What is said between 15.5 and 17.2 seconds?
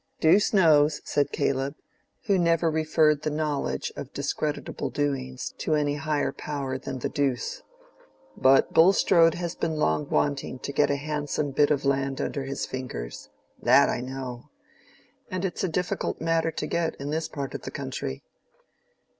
a difficult matter to get, in